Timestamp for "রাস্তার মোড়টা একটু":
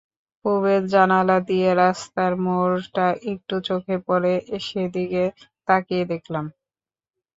1.81-3.55